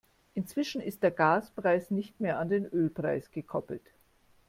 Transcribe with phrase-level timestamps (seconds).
[0.33, 3.83] Inzwischen ist der Gaspreis nicht mehr an den Ölpreis gekoppelt.